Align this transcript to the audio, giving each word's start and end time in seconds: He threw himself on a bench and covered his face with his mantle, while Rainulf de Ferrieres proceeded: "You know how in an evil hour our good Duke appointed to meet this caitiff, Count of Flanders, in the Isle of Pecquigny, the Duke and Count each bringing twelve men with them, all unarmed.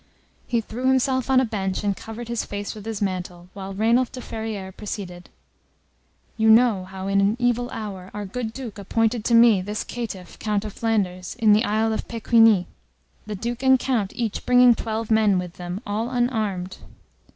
He 0.47 0.61
threw 0.61 0.87
himself 0.87 1.29
on 1.29 1.39
a 1.39 1.45
bench 1.45 1.83
and 1.83 1.95
covered 1.95 2.27
his 2.27 2.43
face 2.43 2.73
with 2.73 2.87
his 2.87 3.03
mantle, 3.03 3.49
while 3.53 3.75
Rainulf 3.75 4.11
de 4.11 4.19
Ferrieres 4.19 4.73
proceeded: 4.75 5.29
"You 6.37 6.49
know 6.49 6.85
how 6.85 7.05
in 7.07 7.21
an 7.21 7.37
evil 7.39 7.69
hour 7.69 8.09
our 8.11 8.25
good 8.25 8.51
Duke 8.51 8.79
appointed 8.79 9.23
to 9.25 9.35
meet 9.35 9.67
this 9.67 9.83
caitiff, 9.83 10.39
Count 10.39 10.65
of 10.65 10.73
Flanders, 10.73 11.35
in 11.37 11.53
the 11.53 11.63
Isle 11.63 11.93
of 11.93 12.07
Pecquigny, 12.07 12.65
the 13.27 13.35
Duke 13.35 13.61
and 13.61 13.77
Count 13.77 14.11
each 14.15 14.43
bringing 14.43 14.73
twelve 14.73 15.11
men 15.11 15.37
with 15.37 15.57
them, 15.57 15.81
all 15.85 16.09
unarmed. 16.09 16.79